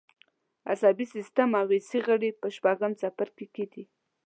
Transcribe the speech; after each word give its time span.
عصبي 0.71 1.05
سیستم 1.15 1.49
او 1.59 1.67
حسي 1.77 1.99
غړي 2.07 2.29
په 2.41 2.47
شپږم 2.55 2.91
څپرکي 3.01 3.47
کې 3.55 3.65
دي. 3.71 3.83